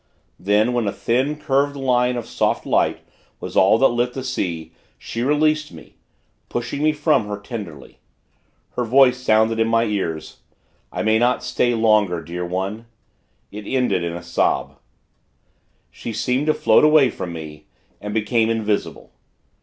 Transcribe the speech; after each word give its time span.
Then, 0.39 0.73
when 0.73 0.87
a 0.87 0.91
thin, 0.91 1.35
curved 1.37 1.75
line 1.75 2.17
of 2.17 2.25
soft 2.25 2.65
light 2.65 3.01
was 3.39 3.55
all 3.55 3.77
that 3.77 3.89
lit 3.89 4.13
the 4.15 4.23
sea, 4.23 4.71
she 4.97 5.21
released 5.21 5.71
me 5.71 5.93
pushing 6.49 6.81
me 6.81 6.91
from 6.91 7.27
her, 7.27 7.37
tenderly. 7.39 7.99
Her 8.71 8.83
voice 8.83 9.19
sounded 9.19 9.59
in 9.59 9.67
my 9.67 9.83
ears, 9.83 10.37
'I 10.91 11.03
may 11.03 11.19
not 11.19 11.43
stay 11.43 11.75
longer, 11.75 12.23
Dear 12.23 12.43
One.' 12.47 12.87
It 13.51 13.67
ended 13.67 14.03
in 14.03 14.13
a 14.13 14.23
sob. 14.23 14.79
She 15.91 16.13
seemed 16.13 16.47
to 16.47 16.53
float 16.55 16.83
away 16.83 17.11
from 17.11 17.31
me, 17.31 17.67
and 18.01 18.11
became 18.11 18.49
invisible. 18.49 19.11